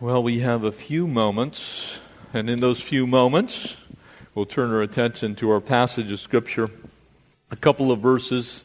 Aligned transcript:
Well, 0.00 0.22
we 0.22 0.38
have 0.38 0.64
a 0.64 0.72
few 0.72 1.06
moments, 1.06 2.00
and 2.32 2.48
in 2.48 2.60
those 2.60 2.80
few 2.80 3.06
moments, 3.06 3.84
we'll 4.34 4.46
turn 4.46 4.70
our 4.70 4.80
attention 4.80 5.34
to 5.34 5.50
our 5.50 5.60
passage 5.60 6.10
of 6.10 6.18
Scripture, 6.18 6.68
a 7.50 7.56
couple 7.56 7.92
of 7.92 8.00
verses, 8.00 8.64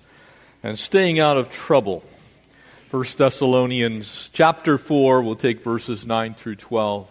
and 0.63 0.79
staying 0.79 1.19
out 1.19 1.35
of 1.35 1.49
trouble. 1.49 2.05
1 2.89 3.03
Thessalonians 3.17 4.29
chapter 4.31 4.77
4, 4.77 5.21
we'll 5.23 5.35
take 5.35 5.61
verses 5.61 6.07
9 6.07 6.35
through 6.35 6.55
12. 6.55 7.05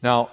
Now, 0.00 0.30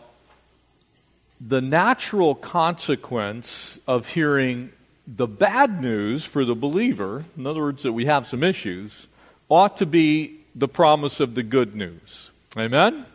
the 1.40 1.62
natural 1.62 2.36
consequence 2.36 3.80
of 3.88 4.10
hearing 4.10 4.70
the 5.08 5.26
bad 5.26 5.82
news 5.82 6.26
for 6.26 6.46
the 6.46 6.54
believer, 6.54 7.26
in 7.36 7.48
other 7.48 7.62
words, 7.62 7.82
that 7.82 7.94
we 7.94 8.06
have 8.06 8.28
some 8.28 8.44
issues, 8.44 9.08
ought 9.50 9.78
to 9.78 9.88
be 9.88 10.41
the 10.56 10.68
promise 10.68 11.20
of 11.20 11.36
the 11.36 11.44
good 11.44 11.76
news. 11.76 12.32
Amen? 12.58 13.06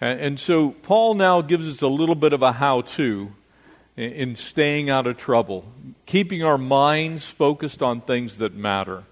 And, 0.00 0.20
and 0.20 0.40
so 0.40 0.70
Paul 0.70 1.14
now 1.14 1.40
gives 1.40 1.68
us 1.68 1.82
a 1.82 1.88
little 1.88 2.14
bit 2.14 2.32
of 2.32 2.42
a 2.42 2.52
how 2.52 2.82
to 2.82 3.32
in, 3.96 4.12
in 4.12 4.36
staying 4.36 4.90
out 4.90 5.06
of 5.06 5.16
trouble, 5.16 5.64
keeping 6.06 6.42
our 6.42 6.58
minds 6.58 7.26
focused 7.26 7.82
on 7.82 8.00
things 8.00 8.38
that 8.38 8.54
matter. 8.54 9.04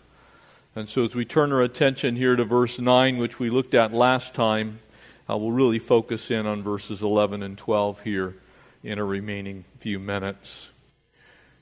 And 0.74 0.88
so 0.88 1.04
as 1.04 1.14
we 1.14 1.24
turn 1.24 1.52
our 1.52 1.60
attention 1.60 2.16
here 2.16 2.36
to 2.36 2.44
verse 2.44 2.78
9, 2.78 3.18
which 3.18 3.38
we 3.38 3.50
looked 3.50 3.74
at 3.74 3.92
last 3.92 4.34
time, 4.34 4.80
uh, 5.28 5.36
we'll 5.36 5.52
really 5.52 5.78
focus 5.78 6.30
in 6.30 6.46
on 6.46 6.62
verses 6.62 7.02
11 7.02 7.42
and 7.42 7.58
12 7.58 8.02
here 8.02 8.36
in 8.82 8.98
a 8.98 9.04
remaining 9.04 9.64
few 9.78 9.98
minutes. 9.98 10.72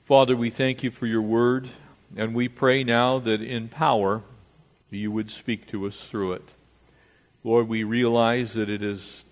Father, 0.05 0.35
we 0.35 0.49
thank 0.49 0.81
you 0.83 0.91
for 0.91 1.05
your 1.05 1.21
word, 1.21 1.69
and 2.15 2.33
we 2.33 2.47
pray 2.47 2.83
now 2.83 3.19
that 3.19 3.41
in 3.41 3.67
power 3.67 4.23
you 4.97 5.11
would 5.11 5.31
speak 5.31 5.67
to 5.67 5.87
us 5.87 6.07
through 6.07 6.33
it. 6.33 6.49
Lord, 7.43 7.67
we 7.67 7.83
realize 7.83 8.53
that 8.53 8.69
it 8.69 8.83
is 8.83 9.25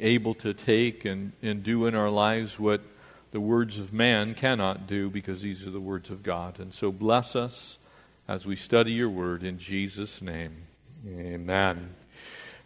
able 0.00 0.34
to 0.34 0.54
take 0.54 1.04
and, 1.04 1.32
and 1.42 1.62
do 1.62 1.86
in 1.86 1.94
our 1.94 2.10
lives 2.10 2.58
what 2.58 2.80
the 3.32 3.40
words 3.40 3.78
of 3.78 3.92
man 3.92 4.34
cannot 4.34 4.86
do 4.86 5.10
because 5.10 5.42
these 5.42 5.66
are 5.66 5.70
the 5.70 5.80
words 5.80 6.10
of 6.10 6.22
God. 6.22 6.60
And 6.60 6.72
so 6.72 6.92
bless 6.92 7.34
us 7.34 7.78
as 8.28 8.46
we 8.46 8.56
study 8.56 8.92
your 8.92 9.08
word 9.08 9.42
in 9.42 9.58
Jesus' 9.58 10.22
name. 10.22 10.52
Amen. 11.06 11.94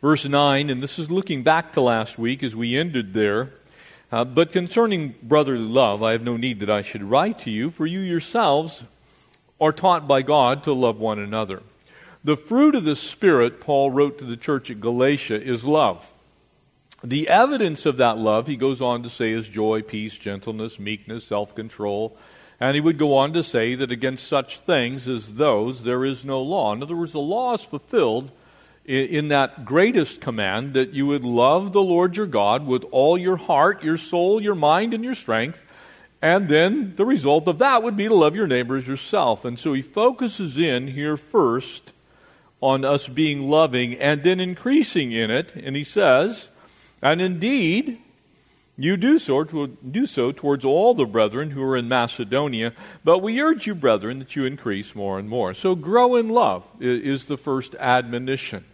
Verse 0.02 0.26
9, 0.26 0.68
and 0.68 0.82
this 0.82 0.98
is 0.98 1.10
looking 1.10 1.42
back 1.42 1.72
to 1.72 1.80
last 1.80 2.18
week 2.18 2.42
as 2.42 2.54
we 2.54 2.76
ended 2.76 3.14
there. 3.14 3.50
Uh, 4.12 4.24
but 4.24 4.52
concerning 4.52 5.14
brotherly 5.22 5.64
love, 5.64 6.02
I 6.02 6.12
have 6.12 6.22
no 6.22 6.36
need 6.36 6.60
that 6.60 6.70
I 6.70 6.82
should 6.82 7.02
write 7.02 7.38
to 7.40 7.50
you, 7.50 7.70
for 7.70 7.86
you 7.86 8.00
yourselves 8.00 8.84
are 9.60 9.72
taught 9.72 10.06
by 10.06 10.22
God 10.22 10.62
to 10.64 10.72
love 10.72 10.98
one 10.98 11.18
another. 11.18 11.62
The 12.26 12.36
fruit 12.36 12.74
of 12.74 12.82
the 12.82 12.96
Spirit, 12.96 13.60
Paul 13.60 13.92
wrote 13.92 14.18
to 14.18 14.24
the 14.24 14.36
church 14.36 14.68
at 14.68 14.80
Galatia, 14.80 15.40
is 15.40 15.64
love. 15.64 16.12
The 17.04 17.28
evidence 17.28 17.86
of 17.86 17.98
that 17.98 18.18
love, 18.18 18.48
he 18.48 18.56
goes 18.56 18.82
on 18.82 19.04
to 19.04 19.08
say, 19.08 19.30
is 19.30 19.48
joy, 19.48 19.82
peace, 19.82 20.18
gentleness, 20.18 20.80
meekness, 20.80 21.24
self 21.24 21.54
control. 21.54 22.16
And 22.58 22.74
he 22.74 22.80
would 22.80 22.98
go 22.98 23.16
on 23.16 23.32
to 23.34 23.44
say 23.44 23.76
that 23.76 23.92
against 23.92 24.26
such 24.26 24.58
things 24.58 25.06
as 25.06 25.34
those 25.34 25.84
there 25.84 26.04
is 26.04 26.24
no 26.24 26.42
law. 26.42 26.72
In 26.72 26.82
other 26.82 26.96
words, 26.96 27.12
the 27.12 27.20
law 27.20 27.54
is 27.54 27.62
fulfilled 27.62 28.32
in 28.84 29.28
that 29.28 29.64
greatest 29.64 30.20
command 30.20 30.74
that 30.74 30.92
you 30.92 31.06
would 31.06 31.24
love 31.24 31.72
the 31.72 31.80
Lord 31.80 32.16
your 32.16 32.26
God 32.26 32.66
with 32.66 32.84
all 32.90 33.16
your 33.16 33.36
heart, 33.36 33.84
your 33.84 33.98
soul, 33.98 34.42
your 34.42 34.56
mind, 34.56 34.94
and 34.94 35.04
your 35.04 35.14
strength. 35.14 35.62
And 36.20 36.48
then 36.48 36.96
the 36.96 37.04
result 37.04 37.46
of 37.46 37.58
that 37.58 37.84
would 37.84 37.96
be 37.96 38.08
to 38.08 38.14
love 38.16 38.34
your 38.34 38.48
neighbor 38.48 38.76
as 38.76 38.88
yourself. 38.88 39.44
And 39.44 39.56
so 39.56 39.74
he 39.74 39.82
focuses 39.82 40.58
in 40.58 40.88
here 40.88 41.16
first 41.16 41.92
on 42.60 42.84
us 42.84 43.06
being 43.08 43.48
loving 43.48 43.94
and 43.94 44.22
then 44.22 44.40
increasing 44.40 45.12
in 45.12 45.30
it. 45.30 45.54
And 45.54 45.76
he 45.76 45.84
says, 45.84 46.48
And 47.02 47.20
indeed, 47.20 47.98
you 48.78 48.96
do 48.96 49.18
so, 49.18 49.44
do 49.44 50.06
so 50.06 50.32
towards 50.32 50.64
all 50.64 50.92
the 50.92 51.06
brethren 51.06 51.50
who 51.50 51.62
are 51.62 51.76
in 51.76 51.88
Macedonia, 51.88 52.72
but 53.04 53.18
we 53.18 53.40
urge 53.40 53.66
you, 53.66 53.74
brethren, 53.74 54.18
that 54.18 54.36
you 54.36 54.44
increase 54.44 54.94
more 54.94 55.18
and 55.18 55.28
more. 55.28 55.54
So 55.54 55.74
grow 55.74 56.16
in 56.16 56.28
love 56.28 56.66
is 56.78 57.24
the 57.24 57.38
first 57.38 57.74
admonition. 57.76 58.64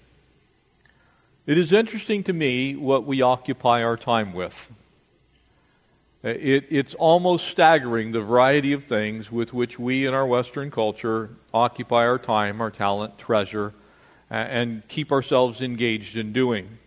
It 1.47 1.57
is 1.57 1.73
interesting 1.73 2.25
to 2.25 2.33
me 2.33 2.75
what 2.75 3.05
we 3.05 3.23
occupy 3.23 3.83
our 3.83 3.97
time 3.97 4.33
with. 4.33 4.73
Uh, 6.25 6.29
it, 6.29 6.67
it's 6.71 6.95
almost 6.95 7.49
staggering 7.49 8.13
the 8.13 8.21
variety 8.21 8.73
of 8.73 8.85
things 8.85 9.33
with 9.33 9.53
which 9.53 9.79
we 9.79 10.07
in 10.07 10.15
our 10.15 10.27
Western 10.27 10.71
culture 10.71 11.31
occupy 11.53 12.07
our 12.07 12.19
time, 12.19 12.61
our 12.61 12.71
talent, 12.71 13.19
treasure, 13.19 13.75
and 14.31 14.87
keep 14.89 15.11
ourselves 15.11 15.61
engaged 15.61 16.17
in 16.17 16.33
doing. 16.33 16.79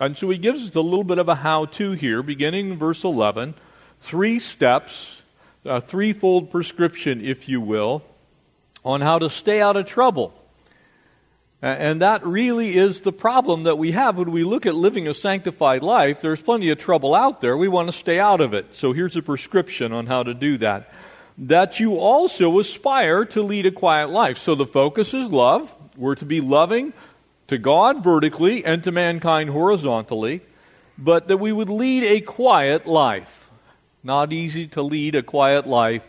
And 0.00 0.16
so 0.16 0.30
he 0.30 0.38
gives 0.38 0.68
us 0.68 0.74
a 0.74 0.80
little 0.80 1.04
bit 1.04 1.18
of 1.18 1.28
a 1.28 1.36
how 1.36 1.66
to 1.66 1.92
here, 1.92 2.22
beginning 2.22 2.70
in 2.70 2.78
verse 2.78 3.04
11. 3.04 3.54
Three 4.00 4.38
steps, 4.38 5.22
a 5.64 5.80
threefold 5.80 6.50
prescription, 6.50 7.24
if 7.24 7.48
you 7.48 7.60
will, 7.60 8.02
on 8.84 9.00
how 9.00 9.18
to 9.18 9.28
stay 9.28 9.60
out 9.60 9.76
of 9.76 9.86
trouble. 9.86 10.32
And 11.60 12.00
that 12.02 12.24
really 12.24 12.76
is 12.76 13.00
the 13.00 13.12
problem 13.12 13.64
that 13.64 13.78
we 13.78 13.90
have 13.90 14.16
when 14.16 14.30
we 14.30 14.44
look 14.44 14.64
at 14.64 14.76
living 14.76 15.08
a 15.08 15.14
sanctified 15.14 15.82
life. 15.82 16.20
There's 16.20 16.40
plenty 16.40 16.70
of 16.70 16.78
trouble 16.78 17.16
out 17.16 17.40
there. 17.40 17.56
We 17.56 17.66
want 17.66 17.88
to 17.88 17.92
stay 17.92 18.20
out 18.20 18.40
of 18.40 18.54
it. 18.54 18.76
So 18.76 18.92
here's 18.92 19.16
a 19.16 19.22
prescription 19.22 19.92
on 19.92 20.06
how 20.06 20.22
to 20.22 20.34
do 20.34 20.56
that. 20.58 20.92
That 21.36 21.80
you 21.80 21.96
also 21.98 22.58
aspire 22.60 23.24
to 23.26 23.42
lead 23.42 23.66
a 23.66 23.72
quiet 23.72 24.10
life. 24.10 24.38
So 24.38 24.54
the 24.54 24.66
focus 24.66 25.14
is 25.14 25.30
love. 25.30 25.74
We're 25.96 26.14
to 26.16 26.24
be 26.24 26.40
loving 26.40 26.92
to 27.48 27.58
God 27.58 28.04
vertically 28.04 28.64
and 28.64 28.84
to 28.84 28.92
mankind 28.92 29.50
horizontally, 29.50 30.42
but 30.96 31.26
that 31.26 31.38
we 31.38 31.50
would 31.50 31.70
lead 31.70 32.04
a 32.04 32.20
quiet 32.20 32.86
life. 32.86 33.50
Not 34.04 34.32
easy 34.32 34.68
to 34.68 34.82
lead 34.82 35.16
a 35.16 35.22
quiet 35.24 35.66
life 35.66 36.06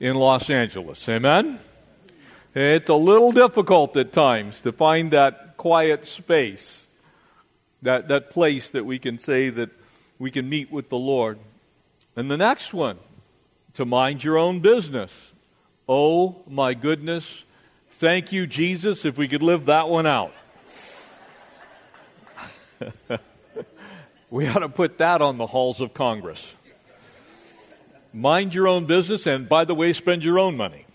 in 0.00 0.16
Los 0.16 0.48
Angeles. 0.48 1.06
Amen? 1.08 1.58
It's 2.54 2.88
a 2.88 2.94
little 2.94 3.30
difficult 3.30 3.96
at 3.96 4.12
times 4.12 4.62
to 4.62 4.72
find 4.72 5.10
that 5.10 5.56
quiet 5.58 6.06
space, 6.06 6.88
that, 7.82 8.08
that 8.08 8.30
place 8.30 8.70
that 8.70 8.86
we 8.86 8.98
can 8.98 9.18
say 9.18 9.50
that 9.50 9.70
we 10.18 10.30
can 10.30 10.48
meet 10.48 10.72
with 10.72 10.88
the 10.88 10.96
Lord. 10.96 11.38
And 12.16 12.30
the 12.30 12.38
next 12.38 12.72
one, 12.72 12.98
to 13.74 13.84
mind 13.84 14.24
your 14.24 14.38
own 14.38 14.60
business. 14.60 15.34
Oh 15.88 16.36
my 16.48 16.72
goodness. 16.74 17.44
Thank 17.90 18.32
you, 18.32 18.46
Jesus, 18.46 19.04
if 19.04 19.18
we 19.18 19.28
could 19.28 19.42
live 19.42 19.66
that 19.66 19.88
one 19.88 20.06
out. 20.06 20.32
we 24.30 24.48
ought 24.48 24.60
to 24.60 24.68
put 24.68 24.98
that 24.98 25.20
on 25.20 25.36
the 25.36 25.46
halls 25.46 25.80
of 25.80 25.92
Congress. 25.92 26.54
Mind 28.12 28.54
your 28.54 28.66
own 28.66 28.86
business, 28.86 29.26
and 29.26 29.48
by 29.48 29.64
the 29.64 29.74
way, 29.74 29.92
spend 29.92 30.24
your 30.24 30.38
own 30.38 30.56
money 30.56 30.86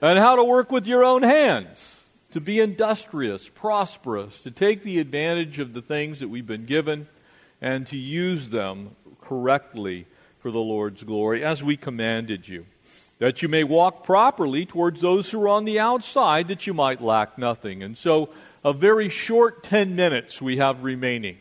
and 0.00 0.18
how 0.18 0.36
to 0.36 0.44
work 0.44 0.72
with 0.72 0.86
your 0.86 1.04
own 1.04 1.22
hands, 1.22 2.04
to 2.32 2.40
be 2.40 2.60
industrious, 2.60 3.48
prosperous, 3.48 4.42
to 4.42 4.50
take 4.50 4.82
the 4.82 4.98
advantage 4.98 5.58
of 5.58 5.74
the 5.74 5.80
things 5.80 6.20
that 6.20 6.28
we've 6.28 6.46
been 6.46 6.66
given 6.66 7.06
and 7.60 7.86
to 7.88 7.96
use 7.96 8.48
them 8.48 8.96
correctly 9.20 10.06
for 10.38 10.50
the 10.50 10.58
Lord's 10.58 11.02
glory, 11.02 11.44
as 11.44 11.62
we 11.62 11.76
commanded 11.76 12.48
you. 12.48 12.66
That 13.18 13.42
you 13.42 13.48
may 13.48 13.64
walk 13.64 14.04
properly 14.04 14.64
towards 14.64 15.02
those 15.02 15.30
who 15.30 15.42
are 15.42 15.48
on 15.48 15.66
the 15.66 15.78
outside, 15.78 16.48
that 16.48 16.66
you 16.66 16.72
might 16.72 17.02
lack 17.02 17.36
nothing. 17.36 17.82
And 17.82 17.98
so, 17.98 18.30
a 18.64 18.72
very 18.72 19.10
short 19.10 19.62
10 19.62 19.94
minutes 19.94 20.40
we 20.40 20.56
have 20.56 20.82
remaining. 20.82 21.36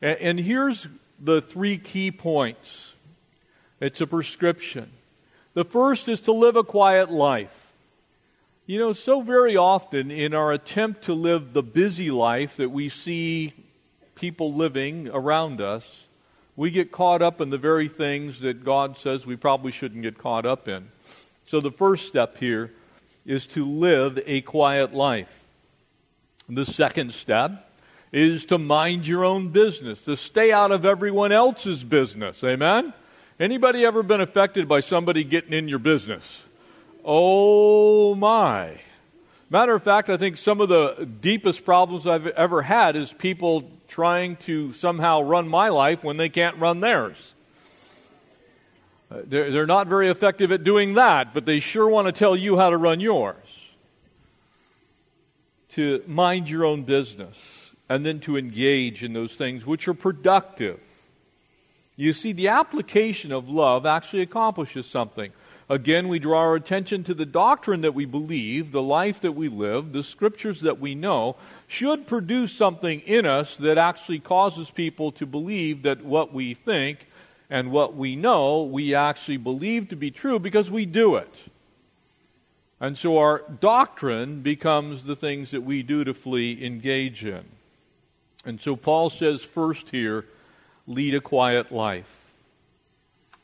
And 0.00 0.40
here's 0.40 0.88
the 1.20 1.40
three 1.40 1.78
key 1.78 2.10
points 2.10 2.94
it's 3.80 4.00
a 4.00 4.06
prescription. 4.06 4.90
The 5.54 5.64
first 5.64 6.08
is 6.08 6.20
to 6.22 6.32
live 6.32 6.56
a 6.56 6.64
quiet 6.64 7.10
life. 7.10 7.72
You 8.66 8.78
know, 8.78 8.92
so 8.92 9.20
very 9.20 9.56
often 9.56 10.10
in 10.10 10.34
our 10.34 10.52
attempt 10.52 11.02
to 11.04 11.14
live 11.14 11.52
the 11.52 11.62
busy 11.62 12.10
life 12.10 12.56
that 12.56 12.70
we 12.70 12.88
see 12.88 13.52
people 14.14 14.54
living 14.54 15.08
around 15.08 15.60
us, 15.60 16.06
we 16.56 16.70
get 16.70 16.92
caught 16.92 17.22
up 17.22 17.40
in 17.40 17.50
the 17.50 17.58
very 17.58 17.88
things 17.88 18.40
that 18.40 18.64
God 18.64 18.96
says 18.96 19.26
we 19.26 19.36
probably 19.36 19.72
shouldn't 19.72 20.02
get 20.02 20.16
caught 20.16 20.46
up 20.46 20.68
in. 20.68 20.88
So 21.46 21.60
the 21.60 21.70
first 21.70 22.08
step 22.08 22.38
here 22.38 22.72
is 23.26 23.46
to 23.48 23.66
live 23.66 24.18
a 24.26 24.40
quiet 24.42 24.94
life. 24.94 25.44
The 26.48 26.66
second 26.66 27.12
step 27.14 27.70
is 28.12 28.44
to 28.46 28.58
mind 28.58 29.06
your 29.06 29.24
own 29.24 29.48
business, 29.48 30.02
to 30.02 30.16
stay 30.16 30.52
out 30.52 30.70
of 30.70 30.84
everyone 30.84 31.32
else's 31.32 31.82
business. 31.82 32.44
Amen? 32.44 32.92
Anybody 33.40 33.84
ever 33.84 34.02
been 34.02 34.20
affected 34.20 34.68
by 34.68 34.80
somebody 34.80 35.24
getting 35.24 35.52
in 35.52 35.68
your 35.68 35.78
business? 35.78 36.46
Oh 37.04 38.14
my. 38.14 38.80
Matter 39.50 39.74
of 39.74 39.82
fact, 39.82 40.08
I 40.08 40.16
think 40.16 40.36
some 40.36 40.60
of 40.60 40.68
the 40.68 41.08
deepest 41.20 41.64
problems 41.64 42.06
I've 42.06 42.26
ever 42.28 42.62
had 42.62 42.96
is 42.96 43.12
people 43.12 43.70
trying 43.88 44.36
to 44.36 44.72
somehow 44.72 45.20
run 45.22 45.48
my 45.48 45.68
life 45.68 46.02
when 46.02 46.16
they 46.16 46.28
can't 46.28 46.56
run 46.58 46.80
theirs. 46.80 47.34
Uh, 49.10 49.22
they're, 49.26 49.50
they're 49.50 49.66
not 49.66 49.88
very 49.88 50.08
effective 50.08 50.50
at 50.52 50.64
doing 50.64 50.94
that, 50.94 51.34
but 51.34 51.44
they 51.44 51.60
sure 51.60 51.88
want 51.88 52.06
to 52.06 52.12
tell 52.12 52.34
you 52.34 52.56
how 52.56 52.70
to 52.70 52.76
run 52.78 53.00
yours. 53.00 53.36
to 55.72 56.02
mind 56.06 56.50
your 56.50 56.64
own 56.66 56.82
business 56.82 57.74
and 57.88 58.04
then 58.04 58.20
to 58.20 58.36
engage 58.36 59.02
in 59.02 59.14
those 59.14 59.36
things 59.36 59.64
which 59.66 59.88
are 59.88 59.94
productive. 59.94 60.78
You 61.96 62.12
see, 62.12 62.32
the 62.32 62.48
application 62.48 63.32
of 63.32 63.48
love 63.48 63.84
actually 63.84 64.22
accomplishes 64.22 64.86
something. 64.86 65.32
Again, 65.68 66.08
we 66.08 66.18
draw 66.18 66.40
our 66.40 66.54
attention 66.54 67.04
to 67.04 67.14
the 67.14 67.26
doctrine 67.26 67.80
that 67.82 67.94
we 67.94 68.04
believe, 68.04 68.72
the 68.72 68.82
life 68.82 69.20
that 69.20 69.32
we 69.32 69.48
live, 69.48 69.92
the 69.92 70.02
scriptures 70.02 70.60
that 70.62 70.80
we 70.80 70.94
know 70.94 71.36
should 71.66 72.06
produce 72.06 72.52
something 72.52 73.00
in 73.00 73.24
us 73.26 73.56
that 73.56 73.78
actually 73.78 74.18
causes 74.18 74.70
people 74.70 75.12
to 75.12 75.26
believe 75.26 75.82
that 75.82 76.04
what 76.04 76.32
we 76.32 76.52
think 76.54 77.06
and 77.48 77.70
what 77.70 77.94
we 77.94 78.16
know 78.16 78.62
we 78.62 78.94
actually 78.94 79.36
believe 79.36 79.88
to 79.88 79.96
be 79.96 80.10
true 80.10 80.38
because 80.38 80.70
we 80.70 80.84
do 80.84 81.16
it. 81.16 81.48
And 82.80 82.98
so 82.98 83.18
our 83.18 83.44
doctrine 83.60 84.40
becomes 84.40 85.04
the 85.04 85.14
things 85.14 85.52
that 85.52 85.62
we 85.62 85.82
dutifully 85.82 86.64
engage 86.64 87.24
in. 87.24 87.44
And 88.44 88.60
so 88.60 88.74
Paul 88.74 89.08
says 89.08 89.44
first 89.44 89.90
here, 89.90 90.24
lead 90.86 91.14
a 91.14 91.20
quiet 91.20 91.72
life. 91.72 92.18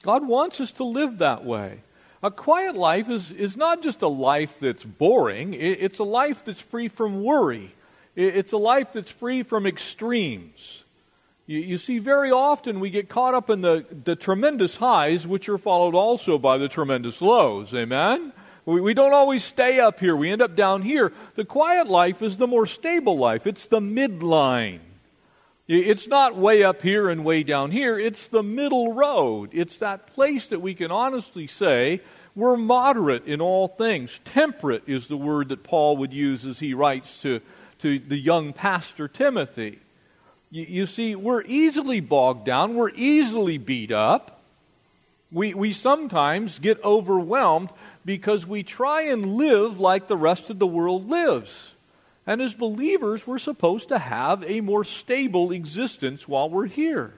God 0.02 0.26
wants 0.26 0.60
us 0.60 0.70
to 0.72 0.84
live 0.84 1.18
that 1.18 1.44
way. 1.44 1.80
A 2.22 2.30
quiet 2.30 2.74
life 2.74 3.08
is, 3.08 3.30
is 3.30 3.56
not 3.56 3.82
just 3.82 4.02
a 4.02 4.08
life 4.08 4.58
that's 4.58 4.84
boring, 4.84 5.54
it, 5.54 5.78
it's 5.80 5.98
a 5.98 6.04
life 6.04 6.44
that's 6.44 6.60
free 6.60 6.88
from 6.88 7.22
worry, 7.22 7.74
it, 8.16 8.36
it's 8.36 8.52
a 8.52 8.58
life 8.58 8.92
that's 8.92 9.10
free 9.10 9.42
from 9.42 9.66
extremes. 9.66 10.84
You, 11.46 11.60
you, 11.60 11.78
see, 11.78 11.98
very 11.98 12.30
often 12.30 12.80
we 12.80 12.90
get 12.90 13.08
caught 13.08 13.34
up 13.34 13.48
in 13.48 13.60
the, 13.60 13.86
the 14.04 14.16
tremendous 14.16 14.76
highs, 14.76 15.26
which 15.26 15.48
are 15.48 15.58
followed 15.58 15.94
also 15.94 16.38
by 16.38 16.58
the 16.58 16.68
tremendous 16.68 17.22
lows. 17.22 17.72
Amen? 17.72 18.32
We, 18.66 18.80
we 18.80 18.94
don't 18.94 19.14
always 19.14 19.44
stay 19.44 19.80
up 19.80 20.00
here, 20.00 20.14
we 20.14 20.30
end 20.30 20.42
up 20.42 20.56
down 20.56 20.82
here. 20.82 21.12
The 21.36 21.44
quiet 21.44 21.86
life 21.86 22.20
is 22.20 22.36
the 22.36 22.48
more 22.48 22.66
stable 22.66 23.16
life, 23.16 23.46
it's 23.46 23.66
the 23.66 23.80
midline. 23.80 24.80
It's 25.68 26.08
not 26.08 26.34
way 26.34 26.64
up 26.64 26.80
here 26.80 27.10
and 27.10 27.26
way 27.26 27.42
down 27.42 27.70
here. 27.70 27.98
It's 27.98 28.26
the 28.26 28.42
middle 28.42 28.94
road. 28.94 29.50
It's 29.52 29.76
that 29.76 30.06
place 30.06 30.48
that 30.48 30.62
we 30.62 30.72
can 30.72 30.90
honestly 30.90 31.46
say 31.46 32.00
we're 32.34 32.56
moderate 32.56 33.26
in 33.26 33.42
all 33.42 33.68
things. 33.68 34.18
Temperate 34.24 34.84
is 34.86 35.08
the 35.08 35.16
word 35.16 35.50
that 35.50 35.64
Paul 35.64 35.98
would 35.98 36.14
use 36.14 36.46
as 36.46 36.60
he 36.60 36.72
writes 36.72 37.20
to, 37.20 37.42
to 37.80 37.98
the 37.98 38.16
young 38.16 38.54
pastor 38.54 39.08
Timothy. 39.08 39.78
You, 40.50 40.64
you 40.66 40.86
see, 40.86 41.14
we're 41.14 41.42
easily 41.42 42.00
bogged 42.00 42.46
down, 42.46 42.74
we're 42.74 42.92
easily 42.94 43.58
beat 43.58 43.92
up. 43.92 44.40
We, 45.30 45.52
we 45.52 45.74
sometimes 45.74 46.58
get 46.58 46.82
overwhelmed 46.82 47.70
because 48.06 48.46
we 48.46 48.62
try 48.62 49.02
and 49.02 49.34
live 49.36 49.78
like 49.78 50.08
the 50.08 50.16
rest 50.16 50.48
of 50.48 50.58
the 50.58 50.66
world 50.66 51.10
lives. 51.10 51.74
And 52.28 52.42
as 52.42 52.52
believers, 52.52 53.26
we're 53.26 53.38
supposed 53.38 53.88
to 53.88 53.98
have 53.98 54.44
a 54.46 54.60
more 54.60 54.84
stable 54.84 55.50
existence 55.50 56.28
while 56.28 56.50
we're 56.50 56.66
here. 56.66 57.14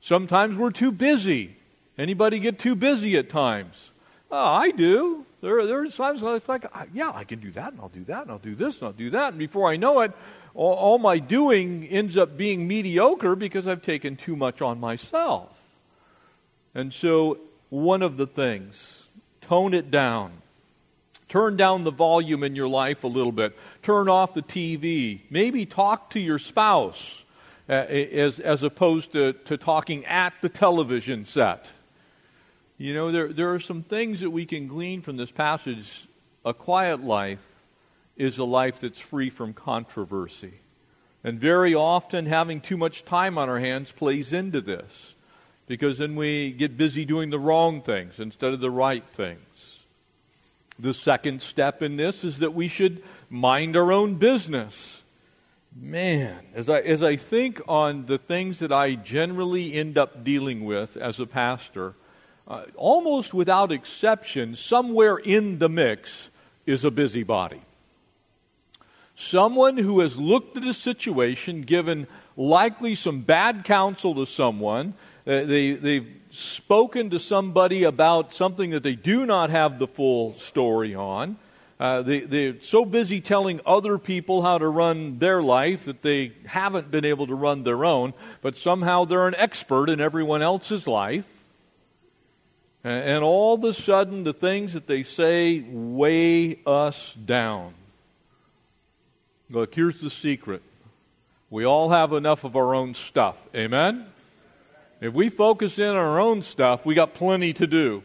Sometimes 0.00 0.56
we're 0.56 0.70
too 0.70 0.92
busy. 0.92 1.56
Anybody 1.98 2.38
get 2.38 2.60
too 2.60 2.76
busy 2.76 3.16
at 3.18 3.28
times? 3.28 3.90
Oh, 4.30 4.46
I 4.46 4.70
do. 4.70 5.26
There, 5.40 5.66
there 5.66 5.82
are 5.82 5.88
times 5.88 6.22
it's 6.22 6.48
like, 6.48 6.66
ah, 6.72 6.84
yeah, 6.94 7.10
I 7.12 7.24
can 7.24 7.40
do 7.40 7.50
that, 7.50 7.72
and 7.72 7.80
I'll 7.80 7.88
do 7.88 8.04
that, 8.04 8.22
and 8.22 8.30
I'll 8.30 8.38
do 8.38 8.54
this, 8.54 8.76
and 8.76 8.84
I'll 8.84 8.92
do 8.92 9.10
that. 9.10 9.30
And 9.30 9.38
before 9.38 9.68
I 9.68 9.76
know 9.76 10.02
it, 10.02 10.12
all, 10.54 10.74
all 10.74 10.98
my 10.98 11.18
doing 11.18 11.84
ends 11.88 12.16
up 12.16 12.36
being 12.36 12.68
mediocre 12.68 13.34
because 13.34 13.66
I've 13.66 13.82
taken 13.82 14.14
too 14.14 14.36
much 14.36 14.62
on 14.62 14.78
myself. 14.78 15.48
And 16.76 16.94
so, 16.94 17.38
one 17.70 18.02
of 18.02 18.18
the 18.18 18.26
things, 18.28 19.08
tone 19.40 19.74
it 19.74 19.90
down. 19.90 20.42
Turn 21.30 21.56
down 21.56 21.84
the 21.84 21.92
volume 21.92 22.42
in 22.42 22.56
your 22.56 22.68
life 22.68 23.04
a 23.04 23.06
little 23.06 23.32
bit. 23.32 23.56
Turn 23.82 24.08
off 24.08 24.34
the 24.34 24.42
TV. 24.42 25.20
Maybe 25.30 25.64
talk 25.64 26.10
to 26.10 26.20
your 26.20 26.40
spouse 26.40 27.24
uh, 27.68 27.72
as, 27.72 28.40
as 28.40 28.64
opposed 28.64 29.12
to, 29.12 29.32
to 29.32 29.56
talking 29.56 30.04
at 30.06 30.34
the 30.42 30.48
television 30.48 31.24
set. 31.24 31.70
You 32.78 32.94
know, 32.94 33.12
there, 33.12 33.32
there 33.32 33.54
are 33.54 33.60
some 33.60 33.84
things 33.84 34.20
that 34.20 34.30
we 34.30 34.44
can 34.44 34.66
glean 34.66 35.02
from 35.02 35.16
this 35.18 35.30
passage. 35.30 36.08
A 36.44 36.52
quiet 36.52 37.04
life 37.04 37.38
is 38.16 38.36
a 38.38 38.44
life 38.44 38.80
that's 38.80 38.98
free 38.98 39.30
from 39.30 39.52
controversy. 39.52 40.54
And 41.22 41.38
very 41.38 41.76
often, 41.76 42.26
having 42.26 42.60
too 42.60 42.76
much 42.76 43.04
time 43.04 43.38
on 43.38 43.48
our 43.48 43.60
hands 43.60 43.92
plays 43.92 44.32
into 44.32 44.60
this 44.60 45.14
because 45.68 45.98
then 45.98 46.16
we 46.16 46.50
get 46.50 46.76
busy 46.76 47.04
doing 47.04 47.30
the 47.30 47.38
wrong 47.38 47.82
things 47.82 48.18
instead 48.18 48.52
of 48.52 48.58
the 48.58 48.70
right 48.70 49.04
things. 49.12 49.79
The 50.80 50.94
second 50.94 51.42
step 51.42 51.82
in 51.82 51.96
this 51.96 52.24
is 52.24 52.38
that 52.38 52.54
we 52.54 52.66
should 52.66 53.02
mind 53.28 53.76
our 53.76 53.92
own 53.92 54.14
business. 54.14 55.02
Man, 55.76 56.38
as 56.54 56.70
I, 56.70 56.80
as 56.80 57.02
I 57.02 57.16
think 57.16 57.60
on 57.68 58.06
the 58.06 58.16
things 58.16 58.60
that 58.60 58.72
I 58.72 58.94
generally 58.94 59.74
end 59.74 59.98
up 59.98 60.24
dealing 60.24 60.64
with 60.64 60.96
as 60.96 61.20
a 61.20 61.26
pastor, 61.26 61.94
uh, 62.48 62.64
almost 62.76 63.34
without 63.34 63.70
exception, 63.70 64.56
somewhere 64.56 65.18
in 65.18 65.58
the 65.58 65.68
mix 65.68 66.30
is 66.64 66.82
a 66.82 66.90
busybody. 66.90 67.60
Someone 69.14 69.76
who 69.76 70.00
has 70.00 70.18
looked 70.18 70.56
at 70.56 70.64
a 70.64 70.72
situation, 70.72 71.60
given 71.60 72.06
likely 72.38 72.94
some 72.94 73.20
bad 73.20 73.64
counsel 73.64 74.14
to 74.14 74.24
someone, 74.24 74.94
uh, 75.26 75.44
they, 75.44 75.74
they've 75.74 76.19
spoken 76.30 77.10
to 77.10 77.18
somebody 77.18 77.84
about 77.84 78.32
something 78.32 78.70
that 78.70 78.82
they 78.82 78.94
do 78.94 79.26
not 79.26 79.50
have 79.50 79.78
the 79.78 79.86
full 79.86 80.32
story 80.34 80.94
on. 80.94 81.36
Uh, 81.78 82.02
they, 82.02 82.20
they're 82.20 82.60
so 82.60 82.84
busy 82.84 83.20
telling 83.20 83.60
other 83.64 83.96
people 83.98 84.42
how 84.42 84.58
to 84.58 84.68
run 84.68 85.18
their 85.18 85.42
life 85.42 85.86
that 85.86 86.02
they 86.02 86.32
haven't 86.44 86.90
been 86.90 87.06
able 87.06 87.26
to 87.26 87.34
run 87.34 87.62
their 87.62 87.84
own, 87.84 88.12
but 88.42 88.56
somehow 88.56 89.04
they're 89.04 89.26
an 89.26 89.34
expert 89.36 89.88
in 89.88 90.00
everyone 90.00 90.42
else's 90.42 90.86
life. 90.86 91.26
And, 92.84 93.02
and 93.02 93.24
all 93.24 93.54
of 93.54 93.64
a 93.64 93.72
sudden, 93.72 94.24
the 94.24 94.34
things 94.34 94.74
that 94.74 94.86
they 94.86 95.02
say 95.02 95.60
weigh 95.70 96.58
us 96.66 97.14
down. 97.14 97.74
Look, 99.48 99.74
here's 99.74 100.00
the 100.00 100.10
secret 100.10 100.62
we 101.48 101.64
all 101.64 101.90
have 101.90 102.12
enough 102.12 102.44
of 102.44 102.56
our 102.56 102.74
own 102.74 102.94
stuff. 102.94 103.36
Amen? 103.54 104.06
If 105.00 105.14
we 105.14 105.30
focus 105.30 105.78
in 105.78 105.88
on 105.88 105.96
our 105.96 106.20
own 106.20 106.42
stuff, 106.42 106.84
we 106.84 106.94
got 106.94 107.14
plenty 107.14 107.52
to 107.54 107.66
do. 107.66 108.02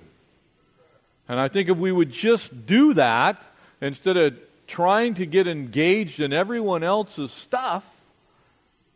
And 1.28 1.40
I 1.40 1.48
think 1.48 1.70
if 1.70 1.78
we 1.78 1.92
would 1.92 2.12
just 2.12 2.66
do 2.66 2.94
that 2.94 3.42
instead 3.82 4.16
of 4.16 4.38
trying 4.68 5.14
to 5.16 5.26
get 5.26 5.48
engaged 5.48 6.20
in 6.20 6.32
everyone 6.32 6.84
else's 6.84 7.32
stuff, 7.32 7.84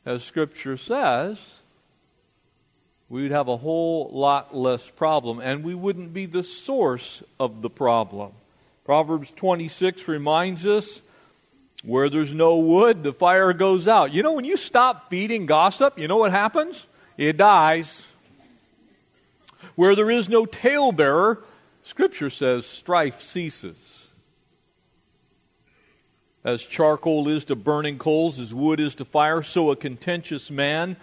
as 0.05 0.23
Scripture 0.23 0.77
says, 0.77 1.59
we'd 3.09 3.31
have 3.31 3.47
a 3.47 3.57
whole 3.57 4.09
lot 4.13 4.55
less 4.55 4.89
problem 4.89 5.39
and 5.39 5.63
we 5.63 5.75
wouldn't 5.75 6.13
be 6.13 6.25
the 6.25 6.43
source 6.43 7.21
of 7.39 7.61
the 7.61 7.69
problem. 7.69 8.31
Proverbs 8.85 9.31
26 9.31 10.07
reminds 10.07 10.65
us 10.65 11.01
where 11.83 12.09
there's 12.09 12.33
no 12.33 12.57
wood, 12.57 13.03
the 13.03 13.13
fire 13.13 13.53
goes 13.53 13.87
out. 13.87 14.13
You 14.13 14.23
know, 14.23 14.33
when 14.33 14.45
you 14.45 14.57
stop 14.57 15.09
feeding 15.09 15.45
gossip, 15.45 15.97
you 15.99 16.07
know 16.07 16.17
what 16.17 16.31
happens? 16.31 16.87
It 17.19 17.35
dies. 17.35 18.13
Where 19.75 19.93
there 19.95 20.09
is 20.09 20.29
no 20.29 20.45
talebearer, 20.45 21.43
Scripture 21.83 22.29
says 22.29 22.65
strife 22.65 23.21
ceases. 23.21 24.07
As 26.45 26.63
charcoal 26.63 27.27
is 27.27 27.43
to 27.45 27.55
burning 27.55 27.97
coals, 27.97 28.39
as 28.39 28.53
wood 28.53 28.79
is 28.79 28.95
to 28.95 29.05
fire, 29.05 29.43
so 29.43 29.69
a 29.69 29.75
contentious 29.75 30.49
man 30.49 30.95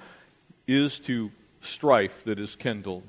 is 0.66 0.98
to 1.00 1.30
strife 1.60 2.24
that 2.24 2.38
is 2.38 2.56
kindled. 2.56 3.02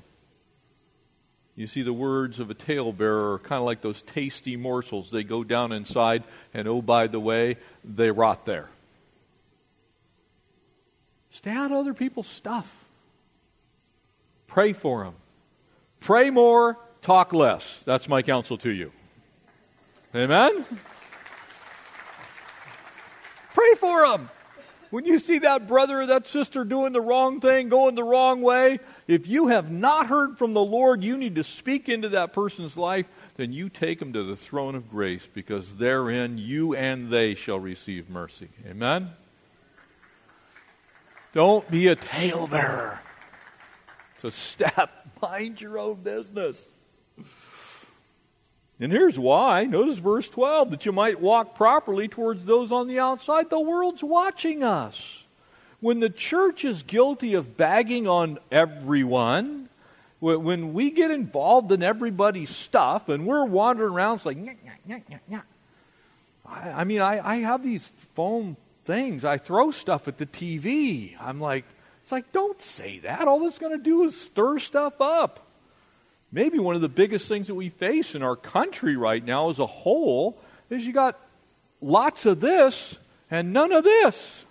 You 1.56 1.66
see, 1.66 1.82
the 1.82 1.94
words 1.94 2.38
of 2.38 2.50
a 2.50 2.54
talebearer 2.54 3.32
are 3.32 3.38
kind 3.38 3.58
of 3.58 3.64
like 3.64 3.80
those 3.80 4.02
tasty 4.02 4.56
morsels. 4.56 5.10
They 5.10 5.24
go 5.24 5.42
down 5.44 5.72
inside, 5.72 6.24
and 6.52 6.68
oh, 6.68 6.82
by 6.82 7.06
the 7.06 7.18
way, 7.18 7.56
they 7.82 8.10
rot 8.10 8.44
there. 8.44 8.68
Stay 11.30 11.50
out 11.50 11.70
of 11.70 11.78
other 11.78 11.94
people's 11.94 12.28
stuff. 12.28 12.87
Pray 14.48 14.72
for 14.72 15.04
them. 15.04 15.14
Pray 16.00 16.30
more, 16.30 16.76
talk 17.00 17.32
less. 17.32 17.80
That's 17.84 18.08
my 18.08 18.22
counsel 18.22 18.58
to 18.58 18.70
you. 18.70 18.90
Amen? 20.14 20.64
Pray 23.54 23.74
for 23.78 24.08
them. 24.08 24.30
When 24.90 25.04
you 25.04 25.18
see 25.18 25.40
that 25.40 25.68
brother 25.68 26.00
or 26.00 26.06
that 26.06 26.26
sister 26.26 26.64
doing 26.64 26.94
the 26.94 27.00
wrong 27.00 27.40
thing, 27.40 27.68
going 27.68 27.94
the 27.94 28.02
wrong 28.02 28.40
way, 28.40 28.80
if 29.06 29.26
you 29.26 29.48
have 29.48 29.70
not 29.70 30.06
heard 30.06 30.38
from 30.38 30.54
the 30.54 30.64
Lord, 30.64 31.04
you 31.04 31.18
need 31.18 31.34
to 31.34 31.44
speak 31.44 31.90
into 31.90 32.08
that 32.10 32.32
person's 32.32 32.74
life, 32.74 33.06
then 33.36 33.52
you 33.52 33.68
take 33.68 33.98
them 33.98 34.14
to 34.14 34.22
the 34.22 34.36
throne 34.36 34.74
of 34.74 34.90
grace 34.90 35.26
because 35.26 35.74
therein 35.74 36.38
you 36.38 36.74
and 36.74 37.10
they 37.10 37.34
shall 37.34 37.58
receive 37.58 38.08
mercy. 38.08 38.48
Amen? 38.66 39.10
Don't 41.34 41.70
be 41.70 41.88
a 41.88 41.96
talebearer. 41.96 43.00
A 44.24 44.30
step. 44.30 44.90
Mind 45.22 45.60
your 45.60 45.78
own 45.78 45.96
business. 45.96 46.70
And 48.80 48.92
here's 48.92 49.18
why. 49.18 49.64
Notice 49.64 49.98
verse 49.98 50.28
12 50.28 50.70
that 50.70 50.86
you 50.86 50.92
might 50.92 51.20
walk 51.20 51.54
properly 51.54 52.06
towards 52.06 52.44
those 52.44 52.70
on 52.70 52.86
the 52.86 52.98
outside. 52.98 53.50
The 53.50 53.60
world's 53.60 54.04
watching 54.04 54.62
us. 54.62 55.24
When 55.80 56.00
the 56.00 56.10
church 56.10 56.64
is 56.64 56.82
guilty 56.82 57.34
of 57.34 57.56
bagging 57.56 58.06
on 58.08 58.38
everyone, 58.50 59.68
when 60.20 60.72
we 60.72 60.90
get 60.90 61.10
involved 61.10 61.70
in 61.70 61.82
everybody's 61.82 62.50
stuff 62.50 63.08
and 63.08 63.26
we're 63.26 63.44
wandering 63.44 63.92
around, 63.92 64.16
it's 64.16 64.26
like, 64.26 64.36
nyah, 64.36 64.56
nyah, 64.88 65.20
nyah, 65.30 65.42
I, 66.44 66.70
I 66.70 66.84
mean, 66.84 67.00
I, 67.00 67.20
I 67.24 67.36
have 67.36 67.62
these 67.62 67.92
foam 68.14 68.56
things. 68.84 69.24
I 69.24 69.38
throw 69.38 69.70
stuff 69.70 70.08
at 70.08 70.18
the 70.18 70.26
TV. 70.26 71.14
I'm 71.20 71.40
like, 71.40 71.64
it's 72.08 72.12
like, 72.12 72.32
don't 72.32 72.62
say 72.62 73.00
that. 73.00 73.28
All 73.28 73.40
that's 73.40 73.58
going 73.58 73.76
to 73.76 73.84
do 73.84 74.04
is 74.04 74.18
stir 74.18 74.58
stuff 74.60 74.98
up. 74.98 75.46
Maybe 76.32 76.58
one 76.58 76.74
of 76.74 76.80
the 76.80 76.88
biggest 76.88 77.28
things 77.28 77.48
that 77.48 77.54
we 77.54 77.68
face 77.68 78.14
in 78.14 78.22
our 78.22 78.34
country 78.34 78.96
right 78.96 79.22
now 79.22 79.50
as 79.50 79.58
a 79.58 79.66
whole 79.66 80.40
is 80.70 80.86
you 80.86 80.94
got 80.94 81.20
lots 81.82 82.24
of 82.24 82.40
this 82.40 82.98
and 83.30 83.52
none 83.52 83.72
of 83.72 83.84
this. 83.84 84.46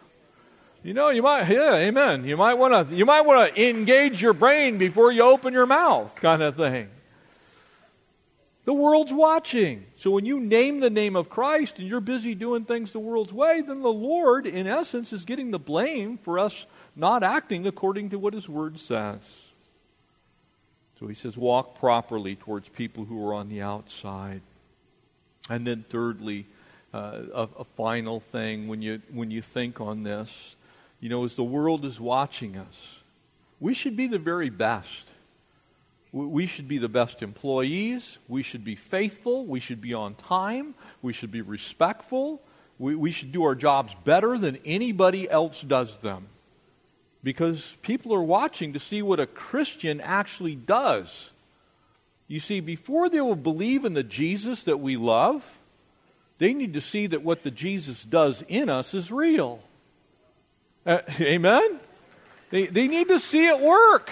You 0.84 0.94
know, 0.94 1.10
you 1.10 1.24
might, 1.24 1.50
yeah, 1.50 1.74
amen. 1.78 2.26
You 2.26 2.38
might 2.38 2.54
want 2.54 2.90
to, 2.90 2.96
you 2.96 3.08
might 3.08 3.22
want 3.22 3.56
to 3.56 3.70
engage 3.70 4.22
your 4.22 4.34
brain 4.34 4.78
before 4.78 5.12
you 5.12 5.24
open 5.24 5.52
your 5.52 5.66
mouth, 5.66 6.16
kind 6.18 6.44
of 6.44 6.58
thing. 6.58 6.90
The 8.66 8.74
world's 8.74 9.14
watching. 9.14 9.88
So 9.96 10.12
when 10.12 10.28
you 10.28 10.40
name 10.40 10.80
the 10.80 10.92
name 10.92 11.16
of 11.16 11.28
Christ 11.28 11.80
and 11.80 11.88
you're 11.88 12.02
busy 12.02 12.36
doing 12.36 12.66
things 12.66 12.92
the 12.92 13.00
world's 13.00 13.34
way, 13.34 13.62
then 13.62 13.82
the 13.82 13.90
Lord, 13.92 14.46
in 14.46 14.68
essence, 14.68 15.12
is 15.12 15.26
getting 15.26 15.50
the 15.50 15.58
blame 15.58 16.20
for 16.20 16.38
us 16.38 16.68
not 16.98 17.24
acting 17.24 17.68
according 17.68 18.10
to 18.10 18.20
what 18.20 18.34
His 18.34 18.50
Word 18.50 18.80
says. 18.80 19.48
So 21.00 21.08
he 21.08 21.14
says, 21.14 21.38
walk 21.38 21.78
properly 21.78 22.36
towards 22.36 22.70
people 22.70 23.06
who 23.06 23.24
are 23.28 23.34
on 23.34 23.50
the 23.50 23.62
outside. 23.62 24.42
And 25.48 25.66
then, 25.66 25.86
thirdly, 25.90 26.48
uh, 26.94 27.22
a, 27.34 27.50
a 27.60 27.64
final 27.64 28.20
thing 28.20 28.68
when 28.68 28.82
you, 28.82 29.02
when 29.12 29.30
you 29.30 29.42
think 29.42 29.80
on 29.80 30.04
this, 30.04 30.56
you 31.00 31.10
know, 31.10 31.24
as 31.24 31.36
the 31.36 31.44
world 31.44 31.86
is 31.86 32.00
watching 32.00 32.58
us, 32.58 33.04
we 33.60 33.76
should 33.76 33.96
be 33.96 34.08
the 34.08 34.18
very 34.18 34.50
best. 34.50 35.10
We 36.12 36.48
should 36.48 36.68
be 36.68 36.80
the 36.80 36.90
best 36.90 37.22
employees. 37.22 38.18
We 38.28 38.42
should 38.42 38.64
be 38.64 38.76
faithful. 38.76 39.46
We 39.46 39.60
should 39.60 39.82
be 39.82 39.94
on 39.94 40.16
time. 40.16 40.74
We 41.04 41.14
should 41.14 41.32
be 41.32 41.42
respectful. 41.42 42.42
We, 42.80 42.96
we 42.96 43.12
should 43.12 43.32
do 43.32 43.44
our 43.44 43.56
jobs 43.56 43.96
better 44.04 44.38
than 44.38 44.58
anybody 44.66 45.30
else 45.30 45.62
does 45.62 45.98
them. 46.00 46.28
Because 47.28 47.76
people 47.82 48.14
are 48.16 48.24
watching 48.24 48.72
to 48.72 48.80
see 48.80 49.02
what 49.02 49.20
a 49.20 49.28
Christian 49.28 50.00
actually 50.00 50.56
does. 50.56 51.34
You 52.30 52.40
see, 52.40 52.62
before 52.62 53.10
they 53.10 53.20
will 53.20 53.36
believe 53.36 53.84
in 53.84 53.96
the 53.96 54.02
Jesus 54.02 54.64
that 54.64 54.78
we 54.78 54.96
love, 54.96 55.44
they 56.38 56.54
need 56.54 56.74
to 56.76 56.80
see 56.80 57.06
that 57.08 57.24
what 57.24 57.44
the 57.44 57.52
Jesus 57.52 58.06
does 58.06 58.46
in 58.48 58.70
us 58.70 58.94
is 58.94 59.12
real. 59.12 59.60
Uh, 60.86 61.00
amen? 61.20 61.82
They, 62.50 62.68
they 62.68 62.88
need 62.88 63.10
to 63.10 63.20
see 63.20 63.46
it 63.46 63.60
work. 63.60 64.10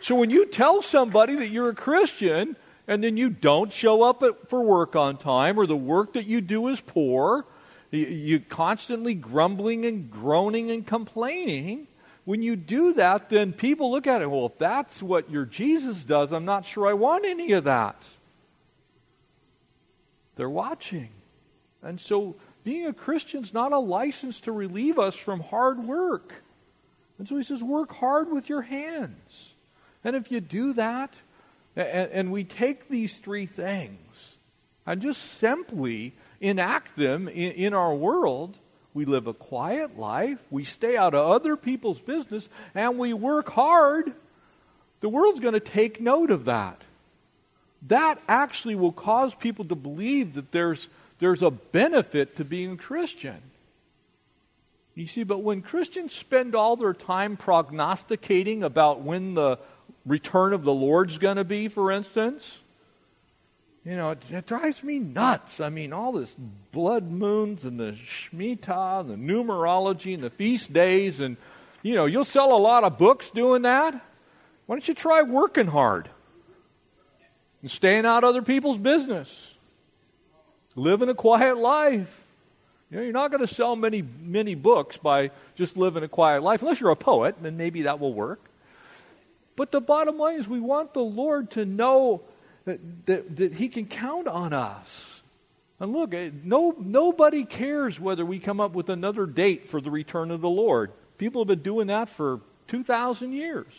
So 0.00 0.14
when 0.14 0.28
you 0.28 0.44
tell 0.44 0.82
somebody 0.82 1.36
that 1.36 1.48
you're 1.48 1.70
a 1.70 1.74
Christian 1.74 2.54
and 2.86 3.02
then 3.02 3.16
you 3.16 3.30
don't 3.30 3.72
show 3.72 4.02
up 4.02 4.22
at, 4.22 4.50
for 4.50 4.60
work 4.60 4.94
on 4.94 5.16
time 5.16 5.58
or 5.58 5.66
the 5.66 5.74
work 5.74 6.12
that 6.12 6.26
you 6.26 6.42
do 6.42 6.68
is 6.68 6.82
poor, 6.82 7.46
you, 7.90 8.04
you 8.04 8.40
constantly 8.40 9.14
grumbling 9.14 9.86
and 9.86 10.10
groaning 10.10 10.70
and 10.70 10.86
complaining, 10.86 11.86
when 12.26 12.42
you 12.42 12.56
do 12.56 12.92
that, 12.94 13.30
then 13.30 13.52
people 13.52 13.92
look 13.92 14.06
at 14.06 14.20
it, 14.20 14.28
well, 14.28 14.46
if 14.46 14.58
that's 14.58 15.00
what 15.00 15.30
your 15.30 15.44
Jesus 15.44 16.04
does, 16.04 16.32
I'm 16.32 16.44
not 16.44 16.66
sure 16.66 16.86
I 16.86 16.92
want 16.92 17.24
any 17.24 17.52
of 17.52 17.64
that. 17.64 17.96
They're 20.34 20.50
watching. 20.50 21.10
And 21.82 22.00
so 22.00 22.34
being 22.64 22.86
a 22.86 22.92
Christian 22.92 23.44
is 23.44 23.54
not 23.54 23.70
a 23.70 23.78
license 23.78 24.40
to 24.40 24.52
relieve 24.52 24.98
us 24.98 25.14
from 25.14 25.38
hard 25.38 25.78
work. 25.78 26.42
And 27.16 27.28
so 27.28 27.36
he 27.36 27.44
says, 27.44 27.62
work 27.62 27.92
hard 27.92 28.30
with 28.30 28.48
your 28.48 28.62
hands. 28.62 29.54
And 30.02 30.16
if 30.16 30.32
you 30.32 30.40
do 30.40 30.72
that, 30.72 31.14
and, 31.76 32.10
and 32.10 32.32
we 32.32 32.42
take 32.42 32.88
these 32.88 33.14
three 33.18 33.46
things 33.46 34.36
and 34.84 35.00
just 35.00 35.22
simply 35.22 36.12
enact 36.40 36.96
them 36.96 37.28
in, 37.28 37.52
in 37.52 37.72
our 37.72 37.94
world, 37.94 38.58
we 38.96 39.04
live 39.04 39.26
a 39.26 39.34
quiet 39.34 39.98
life, 39.98 40.38
we 40.50 40.64
stay 40.64 40.96
out 40.96 41.14
of 41.14 41.30
other 41.30 41.54
people's 41.54 42.00
business, 42.00 42.48
and 42.74 42.96
we 42.96 43.12
work 43.12 43.50
hard, 43.50 44.10
the 45.00 45.08
world's 45.10 45.38
going 45.38 45.52
to 45.52 45.60
take 45.60 46.00
note 46.00 46.30
of 46.30 46.46
that. 46.46 46.80
That 47.88 48.18
actually 48.26 48.74
will 48.74 48.92
cause 48.92 49.34
people 49.34 49.66
to 49.66 49.74
believe 49.74 50.32
that 50.32 50.50
there's, 50.50 50.88
there's 51.18 51.42
a 51.42 51.50
benefit 51.50 52.36
to 52.36 52.44
being 52.44 52.78
Christian. 52.78 53.36
You 54.94 55.06
see, 55.06 55.24
but 55.24 55.42
when 55.42 55.60
Christians 55.60 56.14
spend 56.14 56.54
all 56.54 56.74
their 56.74 56.94
time 56.94 57.36
prognosticating 57.36 58.62
about 58.62 59.02
when 59.02 59.34
the 59.34 59.58
return 60.06 60.54
of 60.54 60.64
the 60.64 60.72
Lord's 60.72 61.18
going 61.18 61.36
to 61.36 61.44
be, 61.44 61.68
for 61.68 61.92
instance. 61.92 62.60
You 63.86 63.94
know, 63.94 64.10
it, 64.10 64.18
it, 64.32 64.46
drives 64.46 64.82
me 64.82 64.98
nuts. 64.98 65.60
I 65.60 65.68
mean, 65.68 65.92
all 65.92 66.10
this 66.10 66.34
blood 66.72 67.08
moons 67.08 67.64
and 67.64 67.78
the 67.78 67.92
Shemitah, 67.92 69.02
and 69.02 69.10
the 69.10 69.32
numerology 69.32 70.12
and 70.12 70.24
the 70.24 70.30
feast 70.30 70.72
days, 70.72 71.20
and, 71.20 71.36
you 71.84 71.94
know, 71.94 72.06
you'll 72.06 72.24
sell 72.24 72.56
a 72.56 72.58
lot 72.58 72.82
of 72.82 72.98
books 72.98 73.30
doing 73.30 73.62
that. 73.62 73.94
Why 73.94 74.74
don't 74.74 74.88
you 74.88 74.94
try 74.94 75.22
working 75.22 75.68
hard 75.68 76.10
and 77.62 77.70
staying 77.70 78.04
out 78.06 78.24
other 78.24 78.42
people's 78.42 78.78
business? 78.78 79.54
Living 80.74 81.08
a 81.08 81.14
quiet 81.14 81.56
life. 81.56 82.24
You 82.90 82.96
know, 82.96 83.04
you're 83.04 83.12
not 83.12 83.30
going 83.30 83.46
to 83.46 83.54
sell 83.54 83.76
many, 83.76 84.02
many 84.20 84.56
books 84.56 84.96
by 84.96 85.30
just 85.54 85.76
living 85.76 86.02
a 86.02 86.08
quiet 86.08 86.42
life, 86.42 86.60
unless 86.60 86.80
you're 86.80 86.90
a 86.90 86.96
poet, 86.96 87.36
then 87.40 87.56
maybe 87.56 87.82
that 87.82 88.00
will 88.00 88.12
work. 88.12 88.40
But 89.54 89.70
the 89.70 89.80
bottom 89.80 90.18
line 90.18 90.40
is 90.40 90.48
we 90.48 90.58
want 90.58 90.92
the 90.92 91.04
Lord 91.04 91.52
to 91.52 91.64
know 91.64 92.22
that, 92.66 93.06
that, 93.06 93.36
that 93.36 93.54
He 93.54 93.68
can 93.68 93.86
count 93.86 94.28
on 94.28 94.52
us. 94.52 95.22
And 95.80 95.92
look, 95.92 96.12
eh, 96.12 96.30
no, 96.44 96.74
nobody 96.78 97.44
cares 97.44 97.98
whether 97.98 98.24
we 98.24 98.38
come 98.38 98.60
up 98.60 98.72
with 98.72 98.90
another 98.90 99.26
date 99.26 99.68
for 99.68 99.80
the 99.80 99.90
return 99.90 100.30
of 100.30 100.40
the 100.40 100.50
Lord. 100.50 100.92
People 101.18 101.40
have 101.40 101.48
been 101.48 101.62
doing 101.62 101.86
that 101.86 102.08
for 102.08 102.40
2,000 102.68 103.32
years. 103.32 103.72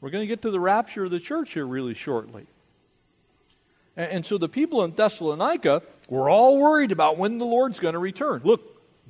We're 0.00 0.10
going 0.10 0.22
to 0.22 0.26
get 0.26 0.42
to 0.42 0.50
the 0.50 0.60
rapture 0.60 1.04
of 1.04 1.10
the 1.10 1.20
church 1.20 1.54
here 1.54 1.66
really 1.66 1.94
shortly. 1.94 2.46
And, 3.96 4.10
and 4.10 4.26
so 4.26 4.38
the 4.38 4.48
people 4.48 4.82
in 4.84 4.92
Thessalonica 4.92 5.82
were 6.08 6.28
all 6.28 6.58
worried 6.58 6.92
about 6.92 7.18
when 7.18 7.38
the 7.38 7.44
Lord's 7.44 7.78
going 7.78 7.94
to 7.94 8.00
return. 8.00 8.40
Look, 8.44 8.60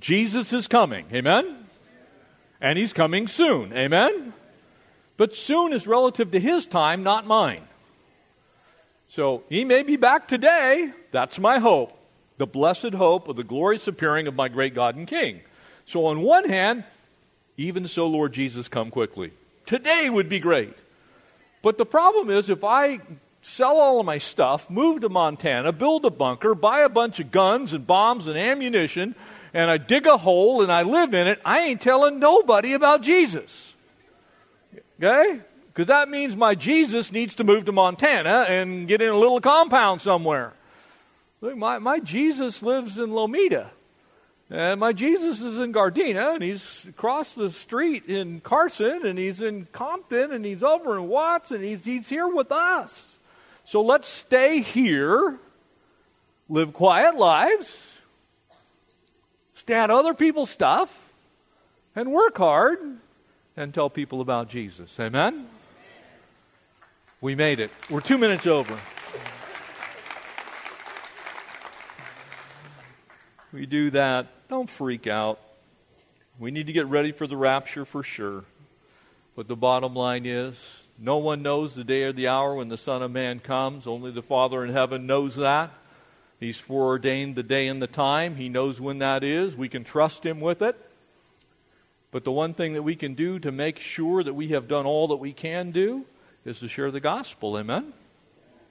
Jesus 0.00 0.52
is 0.52 0.68
coming. 0.68 1.06
Amen? 1.12 1.66
And 2.60 2.78
He's 2.78 2.92
coming 2.92 3.26
soon. 3.26 3.72
Amen? 3.72 4.32
But 5.16 5.34
soon 5.34 5.72
is 5.72 5.86
relative 5.86 6.30
to 6.32 6.40
his 6.40 6.66
time, 6.66 7.02
not 7.02 7.26
mine. 7.26 7.62
So 9.12 9.42
he 9.50 9.66
may 9.66 9.82
be 9.82 9.96
back 9.96 10.26
today. 10.26 10.90
That's 11.10 11.38
my 11.38 11.58
hope. 11.58 11.92
The 12.38 12.46
blessed 12.46 12.94
hope 12.94 13.28
of 13.28 13.36
the 13.36 13.44
glorious 13.44 13.86
appearing 13.86 14.26
of 14.26 14.34
my 14.34 14.48
great 14.48 14.74
God 14.74 14.96
and 14.96 15.06
King. 15.06 15.42
So, 15.84 16.06
on 16.06 16.22
one 16.22 16.48
hand, 16.48 16.84
even 17.58 17.86
so, 17.88 18.06
Lord 18.06 18.32
Jesus, 18.32 18.68
come 18.68 18.90
quickly. 18.90 19.32
Today 19.66 20.08
would 20.08 20.30
be 20.30 20.40
great. 20.40 20.72
But 21.60 21.76
the 21.76 21.84
problem 21.84 22.30
is, 22.30 22.48
if 22.48 22.64
I 22.64 23.00
sell 23.42 23.76
all 23.76 24.00
of 24.00 24.06
my 24.06 24.16
stuff, 24.16 24.70
move 24.70 25.02
to 25.02 25.10
Montana, 25.10 25.72
build 25.72 26.06
a 26.06 26.10
bunker, 26.10 26.54
buy 26.54 26.80
a 26.80 26.88
bunch 26.88 27.20
of 27.20 27.30
guns 27.30 27.74
and 27.74 27.86
bombs 27.86 28.28
and 28.28 28.38
ammunition, 28.38 29.14
and 29.52 29.70
I 29.70 29.76
dig 29.76 30.06
a 30.06 30.16
hole 30.16 30.62
and 30.62 30.72
I 30.72 30.84
live 30.84 31.12
in 31.12 31.26
it, 31.26 31.38
I 31.44 31.60
ain't 31.60 31.82
telling 31.82 32.18
nobody 32.18 32.72
about 32.72 33.02
Jesus. 33.02 33.74
Okay? 34.96 35.42
Because 35.72 35.86
that 35.86 36.10
means 36.10 36.36
my 36.36 36.54
Jesus 36.54 37.12
needs 37.12 37.34
to 37.36 37.44
move 37.44 37.64
to 37.64 37.72
Montana 37.72 38.44
and 38.48 38.86
get 38.86 39.00
in 39.00 39.08
a 39.08 39.16
little 39.16 39.40
compound 39.40 40.02
somewhere. 40.02 40.52
Look, 41.40 41.56
my, 41.56 41.78
my 41.78 41.98
Jesus 41.98 42.62
lives 42.62 42.98
in 42.98 43.10
Lomita. 43.10 43.68
And 44.50 44.80
my 44.80 44.92
Jesus 44.92 45.40
is 45.40 45.58
in 45.58 45.72
Gardena, 45.72 46.34
and 46.34 46.42
he's 46.42 46.84
across 46.84 47.34
the 47.34 47.50
street 47.50 48.04
in 48.04 48.40
Carson, 48.42 49.06
and 49.06 49.18
he's 49.18 49.40
in 49.40 49.66
Compton, 49.72 50.30
and 50.30 50.44
he's 50.44 50.62
over 50.62 50.98
in 50.98 51.08
Watts, 51.08 51.50
and 51.50 51.64
he's, 51.64 51.82
he's 51.86 52.10
here 52.10 52.28
with 52.28 52.52
us. 52.52 53.18
So 53.64 53.80
let's 53.80 54.08
stay 54.08 54.60
here, 54.60 55.38
live 56.50 56.74
quiet 56.74 57.16
lives, 57.16 58.02
stay 59.54 59.74
out 59.74 59.90
other 59.90 60.12
people's 60.12 60.50
stuff, 60.50 61.14
and 61.96 62.12
work 62.12 62.36
hard 62.36 62.78
and 63.56 63.72
tell 63.72 63.88
people 63.88 64.20
about 64.20 64.50
Jesus. 64.50 65.00
Amen? 65.00 65.46
We 67.22 67.36
made 67.36 67.60
it. 67.60 67.70
We're 67.88 68.00
two 68.00 68.18
minutes 68.18 68.48
over. 68.48 68.76
We 73.52 73.64
do 73.64 73.90
that. 73.90 74.26
Don't 74.48 74.68
freak 74.68 75.06
out. 75.06 75.38
We 76.40 76.50
need 76.50 76.66
to 76.66 76.72
get 76.72 76.86
ready 76.86 77.12
for 77.12 77.28
the 77.28 77.36
rapture 77.36 77.84
for 77.84 78.02
sure. 78.02 78.42
But 79.36 79.46
the 79.46 79.54
bottom 79.54 79.94
line 79.94 80.26
is 80.26 80.90
No 80.98 81.18
one 81.18 81.42
knows 81.42 81.76
the 81.76 81.84
day 81.84 82.02
or 82.02 82.12
the 82.12 82.26
hour 82.26 82.56
when 82.56 82.68
the 82.68 82.76
Son 82.76 83.02
of 83.02 83.12
Man 83.12 83.38
comes. 83.38 83.86
Only 83.86 84.10
the 84.10 84.20
Father 84.20 84.64
in 84.64 84.72
heaven 84.72 85.06
knows 85.06 85.36
that. 85.36 85.70
He's 86.40 86.58
foreordained 86.58 87.36
the 87.36 87.44
day 87.44 87.68
and 87.68 87.80
the 87.80 87.86
time. 87.86 88.34
He 88.34 88.48
knows 88.48 88.80
when 88.80 88.98
that 88.98 89.22
is. 89.22 89.56
We 89.56 89.68
can 89.68 89.84
trust 89.84 90.26
Him 90.26 90.40
with 90.40 90.60
it. 90.60 90.76
But 92.10 92.24
the 92.24 92.32
one 92.32 92.52
thing 92.52 92.72
that 92.72 92.82
we 92.82 92.96
can 92.96 93.14
do 93.14 93.38
to 93.38 93.52
make 93.52 93.78
sure 93.78 94.24
that 94.24 94.34
we 94.34 94.48
have 94.48 94.66
done 94.66 94.86
all 94.86 95.06
that 95.06 95.16
we 95.16 95.32
can 95.32 95.70
do 95.70 96.04
is 96.44 96.60
to 96.60 96.68
share 96.68 96.90
the 96.90 97.00
gospel. 97.00 97.58
Amen? 97.58 97.92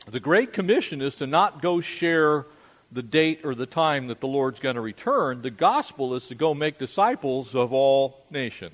The 0.09 0.19
Great 0.19 0.53
Commission 0.53 1.01
is 1.01 1.15
to 1.15 1.27
not 1.27 1.61
go 1.61 1.79
share 1.79 2.45
the 2.91 3.03
date 3.03 3.41
or 3.43 3.55
the 3.55 3.65
time 3.65 4.07
that 4.07 4.19
the 4.19 4.27
Lord's 4.27 4.59
going 4.59 4.75
to 4.75 4.81
return. 4.81 5.41
The 5.41 5.51
gospel 5.51 6.13
is 6.13 6.27
to 6.27 6.35
go 6.35 6.53
make 6.53 6.77
disciples 6.77 7.55
of 7.55 7.71
all 7.71 8.25
nations. 8.29 8.73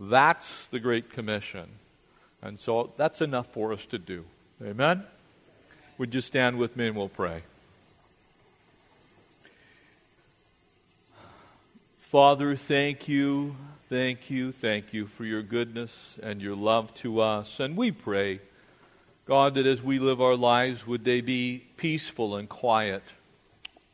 That's 0.00 0.66
the 0.66 0.80
Great 0.80 1.12
Commission. 1.12 1.68
And 2.42 2.58
so 2.58 2.92
that's 2.96 3.20
enough 3.20 3.52
for 3.52 3.72
us 3.72 3.86
to 3.86 3.98
do. 3.98 4.24
Amen? 4.62 5.04
Would 5.98 6.14
you 6.14 6.20
stand 6.20 6.58
with 6.58 6.76
me 6.76 6.88
and 6.88 6.96
we'll 6.96 7.08
pray? 7.08 7.42
Father, 11.98 12.56
thank 12.56 13.06
you, 13.06 13.54
thank 13.88 14.28
you, 14.28 14.52
thank 14.52 14.92
you 14.92 15.06
for 15.06 15.24
your 15.24 15.42
goodness 15.42 16.18
and 16.22 16.42
your 16.42 16.54
love 16.54 16.92
to 16.92 17.20
us. 17.20 17.58
And 17.58 17.74
we 17.74 17.90
pray, 17.90 18.40
God, 19.24 19.54
that 19.54 19.66
as 19.66 19.82
we 19.82 19.98
live 19.98 20.20
our 20.20 20.36
lives, 20.36 20.86
would 20.86 21.04
they 21.04 21.22
be 21.22 21.64
peaceful 21.78 22.36
and 22.36 22.50
quiet? 22.50 23.02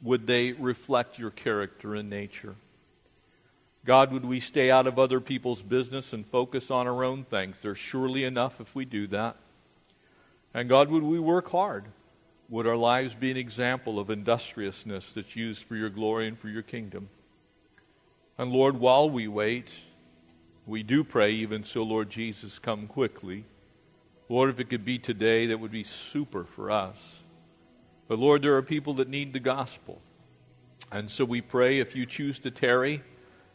Would 0.03 0.27
they 0.27 0.51
reflect 0.51 1.19
your 1.19 1.31
character 1.31 1.95
and 1.95 2.11
nature? 2.11 2.57
God, 3.85 4.11
would 4.11 4.25
we 4.25 4.41
stay 4.41 4.69
out 4.69 4.89
of 4.89 4.99
other 4.99 5.21
people's 5.21 5.63
business 5.63 6.13
and 6.13 6.27
focus 6.27 6.73
on 6.73 6.89
our 6.89 7.05
own 7.05 7.23
things? 7.23 7.57
There's 7.63 7.79
surely 7.79 8.25
enough 8.25 8.61
if 8.61 8.75
we 8.75 8.85
do 8.85 9.07
that. 9.09 9.37
And 10.53 10.69
God, 10.69 10.91
would 10.91 11.05
we 11.05 11.21
work 11.21 11.51
hard? 11.51 11.85
Would 12.49 12.67
our 12.67 12.77
lives 12.77 13.15
be 13.15 13.31
an 13.31 13.37
example 13.37 14.01
of 14.01 14.11
industriousness 14.11 15.13
that's 15.13 15.37
used 15.37 15.63
for 15.63 15.77
your 15.77 15.91
glory 15.91 16.27
and 16.27 16.39
for 16.39 16.49
your 16.49 16.63
kingdom? 16.63 17.11
And 18.37 18.51
Lord, 18.53 18.79
while 18.79 19.09
we 19.09 19.29
wait, 19.29 19.69
we 20.67 20.83
do 20.83 21.05
pray, 21.05 21.31
even 21.33 21.63
so, 21.63 21.83
Lord 21.83 22.11
Jesus, 22.11 22.59
come 22.59 22.87
quickly. 22.87 23.45
Lord, 24.29 24.51
if 24.51 24.59
it 24.59 24.71
could 24.71 24.85
be 24.85 24.99
today, 24.99 25.47
that 25.47 25.61
would 25.61 25.71
be 25.71 25.85
super 25.85 26.45
for 26.45 26.71
us. 26.71 27.23
But 28.09 28.19
Lord, 28.19 28.43
there 28.43 28.57
are 28.57 28.63
people 28.63 28.95
that 28.95 29.09
need 29.09 29.33
the 29.33 29.41
gospel. 29.41 30.01
And 30.91 31.11
so 31.11 31.25
we 31.25 31.41
pray 31.41 31.79
if 31.79 31.95
you 31.95 32.07
choose 32.07 32.39
to 32.41 32.51
tarry, 32.51 33.03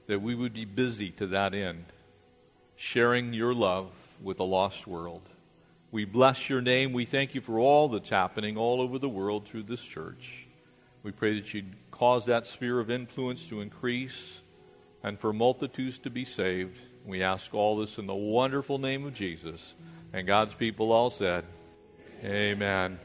that 0.08 0.22
we 0.22 0.34
would 0.34 0.54
be 0.54 0.66
busy 0.66 1.12
to 1.12 1.28
that 1.28 1.54
end, 1.54 1.86
sharing 2.76 3.34
your 3.34 3.54
love 3.54 3.92
with 4.22 4.40
a 4.40 4.44
lost 4.44 4.88
world. 4.88 5.22
We 5.92 6.06
bless 6.06 6.50
your 6.50 6.62
name. 6.62 6.94
We 6.94 7.06
thank 7.06 7.36
you 7.36 7.42
for 7.42 7.60
all 7.60 7.90
that's 7.90 8.10
happening 8.10 8.58
all 8.58 8.82
over 8.82 8.98
the 8.98 9.10
world 9.10 9.48
through 9.48 9.64
this 9.64 9.84
church. 9.84 10.48
We 11.04 11.12
pray 11.12 11.40
that 11.40 11.54
you'd 11.54 11.76
cause 11.92 12.26
that 12.26 12.46
sphere 12.46 12.80
of 12.80 12.90
influence 12.90 13.48
to 13.50 13.62
increase 13.62 14.42
and 15.04 15.20
for 15.20 15.34
multitudes 15.34 16.00
to 16.00 16.10
be 16.10 16.26
saved. 16.26 16.78
We 17.06 17.24
ask 17.24 17.54
all 17.54 17.78
this 17.78 17.98
in 17.98 18.08
the 18.08 18.16
wonderful 18.16 18.78
name 18.78 19.06
of 19.06 19.14
Jesus. 19.14 19.76
And 20.14 20.28
God's 20.28 20.54
people 20.54 20.92
all 20.92 21.10
said, 21.10 21.46
Amen. 22.24 23.00